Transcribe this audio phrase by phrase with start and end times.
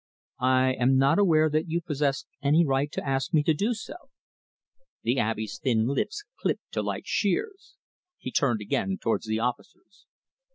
[0.39, 3.93] "I am not aware that you possess any right to ask me to do so."
[5.03, 7.75] The Abbe's thin lips clipped to like shears.
[8.17, 10.07] He turned again towards the officers.